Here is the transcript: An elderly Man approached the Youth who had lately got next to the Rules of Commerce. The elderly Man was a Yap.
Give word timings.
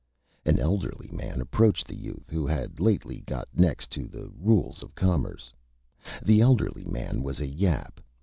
An 0.45 0.57
elderly 0.57 1.09
Man 1.11 1.39
approached 1.41 1.85
the 1.87 1.95
Youth 1.95 2.27
who 2.31 2.47
had 2.47 2.79
lately 2.79 3.19
got 3.21 3.47
next 3.53 3.91
to 3.91 4.07
the 4.07 4.31
Rules 4.35 4.81
of 4.81 4.95
Commerce. 4.95 5.53
The 6.23 6.41
elderly 6.41 6.85
Man 6.85 7.21
was 7.21 7.39
a 7.39 7.45
Yap. 7.45 8.01